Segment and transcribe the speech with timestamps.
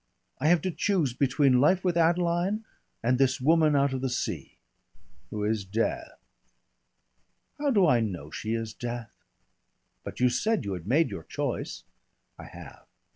[0.39, 2.65] I have to choose between life with Adeline
[3.03, 4.57] and this woman out of the sea."
[5.29, 6.19] "Who is Death."
[7.59, 9.15] "How do I know she is Death?"
[10.03, 11.83] "But you said you had made your choice!"
[12.39, 12.87] "I have."